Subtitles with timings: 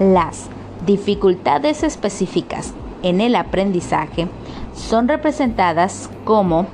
[0.00, 0.48] Las
[0.86, 2.72] dificultades específicas
[3.02, 4.28] en el aprendizaje
[4.74, 6.68] son representadas como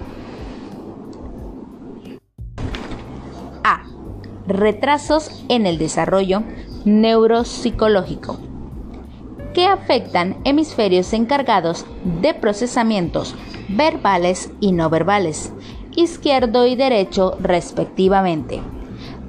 [3.64, 3.82] A.
[4.46, 6.44] Retrasos en el desarrollo
[6.84, 8.38] neuropsicológico
[9.54, 11.84] que afectan hemisferios encargados
[12.20, 13.34] de procesamientos
[13.68, 15.52] verbales y no verbales,
[15.96, 18.60] izquierdo y derecho respectivamente.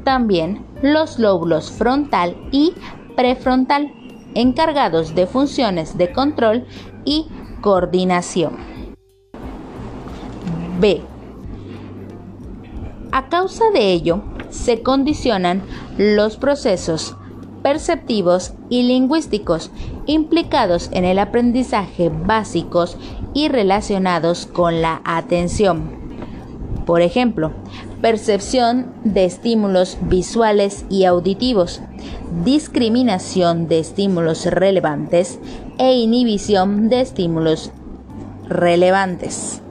[0.03, 2.73] También los lóbulos frontal y
[3.17, 3.91] prefrontal,
[4.35, 6.65] encargados de funciones de control
[7.03, 7.27] y
[7.59, 8.55] coordinación.
[10.79, 11.01] B.
[13.11, 15.63] A causa de ello, se condicionan
[15.97, 17.17] los procesos
[17.63, 19.71] perceptivos y lingüísticos
[20.05, 22.97] implicados en el aprendizaje básicos
[23.33, 25.89] y relacionados con la atención.
[26.85, 27.51] Por ejemplo,
[28.01, 31.81] percepción de estímulos visuales y auditivos,
[32.43, 35.39] discriminación de estímulos relevantes
[35.77, 37.71] e inhibición de estímulos
[38.47, 39.61] relevantes.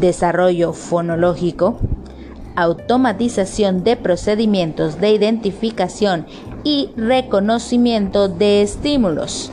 [0.00, 1.78] Desarrollo fonológico,
[2.56, 6.26] automatización de procedimientos de identificación
[6.64, 9.52] y reconocimiento de estímulos.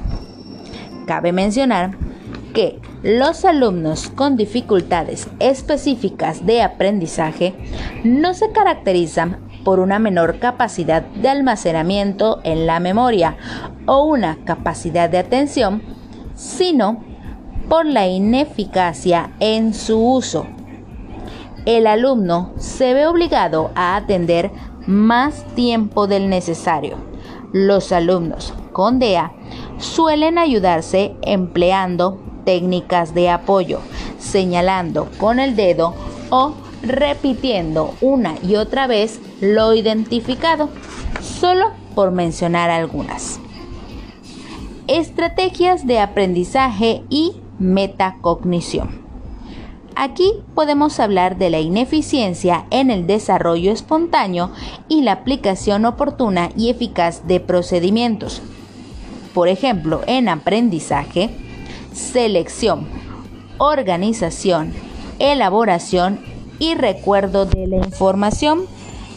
[1.08, 2.09] Cabe mencionar
[2.54, 7.56] que los alumnos con dificultades específicas de aprendizaje
[8.04, 13.38] no se caracterizan por una menor capacidad de almacenamiento en la memoria
[13.86, 15.84] o una capacidad de atención,
[16.36, 17.04] sino
[17.68, 20.48] por la ineficacia en su uso.
[21.66, 24.52] El alumno se ve obligado a atender
[24.88, 26.98] más tiempo del necesario.
[27.52, 29.34] Los alumnos con DEA
[29.78, 33.80] suelen ayudarse empleando técnicas de apoyo,
[34.18, 35.94] señalando con el dedo
[36.32, 40.70] o repitiendo una y otra vez lo identificado,
[41.22, 43.40] solo por mencionar algunas.
[44.88, 49.00] Estrategias de aprendizaje y metacognición.
[49.96, 54.50] Aquí podemos hablar de la ineficiencia en el desarrollo espontáneo
[54.88, 58.42] y la aplicación oportuna y eficaz de procedimientos.
[59.36, 61.30] Por ejemplo, en aprendizaje,
[62.00, 62.88] selección,
[63.58, 64.74] organización,
[65.20, 66.20] elaboración
[66.58, 68.66] y recuerdo de la información,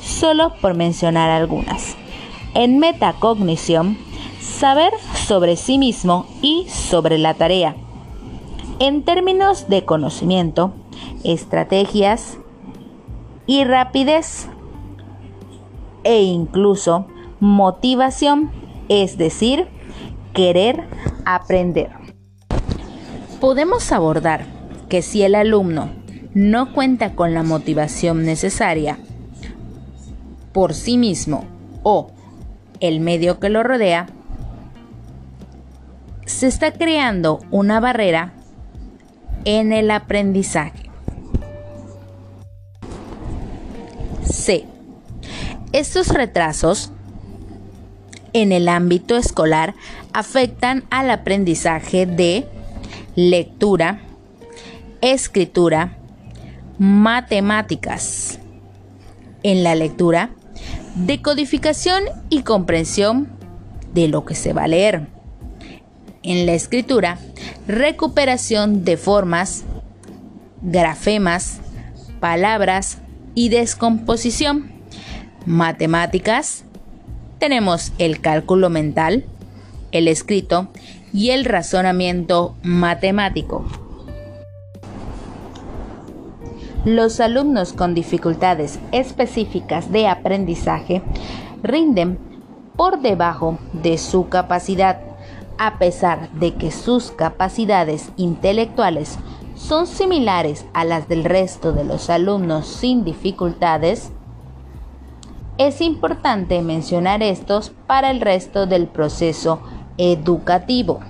[0.03, 1.97] solo por mencionar algunas.
[2.55, 3.97] En metacognición,
[4.41, 4.93] saber
[5.27, 7.77] sobre sí mismo y sobre la tarea
[8.85, 10.73] en términos de conocimiento,
[11.23, 12.39] estrategias
[13.47, 14.49] y rapidez
[16.03, 17.07] e incluso
[17.39, 18.51] motivación,
[18.89, 19.69] es decir,
[20.33, 20.89] querer
[21.25, 22.02] aprender.
[23.43, 24.47] Podemos abordar
[24.89, 25.91] que si el alumno
[26.33, 28.99] no cuenta con la motivación necesaria
[30.53, 31.45] por sí mismo
[31.83, 32.13] o
[32.79, 34.07] el medio que lo rodea,
[36.25, 38.33] se está creando una barrera
[39.45, 40.89] en el aprendizaje.
[44.23, 44.67] C.
[45.73, 46.93] Estos retrasos
[48.35, 49.75] en el ámbito escolar
[50.13, 52.47] afectan al aprendizaje de
[53.15, 54.01] lectura,
[55.01, 55.99] escritura,
[56.79, 58.39] matemáticas.
[59.43, 60.31] En la lectura,
[60.95, 63.29] decodificación y comprensión
[63.93, 65.09] de lo que se va a leer.
[66.23, 67.19] En la escritura,
[67.67, 69.65] recuperación de formas,
[70.63, 71.61] grafemas,
[72.21, 72.99] palabras
[73.35, 74.71] y descomposición.
[75.45, 76.65] Matemáticas,
[77.39, 79.25] tenemos el cálculo mental,
[79.91, 80.69] el escrito
[81.13, 83.65] y el razonamiento matemático.
[86.85, 91.03] Los alumnos con dificultades específicas de aprendizaje
[91.63, 92.19] rinden
[92.77, 95.01] por debajo de su capacidad
[95.59, 99.19] a pesar de que sus capacidades intelectuales
[99.55, 104.11] son similares a las del resto de los alumnos sin dificultades,
[105.59, 109.63] es importante mencionar estos para el resto del proceso
[109.99, 111.01] educativo.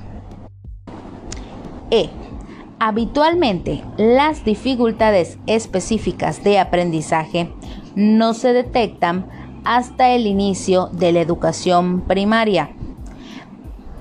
[1.90, 2.08] E.
[2.78, 7.52] Habitualmente, las dificultades específicas de aprendizaje
[7.94, 9.28] no se detectan
[9.64, 12.70] hasta el inicio de la educación primaria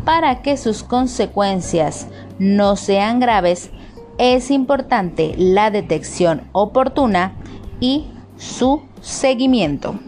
[0.06, 2.08] para que sus consecuencias
[2.40, 3.72] no sean graves,
[4.18, 7.34] es importante la detección oportuna
[7.80, 8.08] y
[8.38, 10.00] su seguimiento.